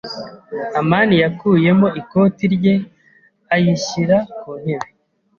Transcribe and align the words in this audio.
amani 0.79 1.15
yakuyemo 1.23 1.87
ikoti 2.01 2.43
rye 2.55 2.75
ayishyira 3.55 4.17
ku 4.37 4.49
ntebe. 4.61 4.87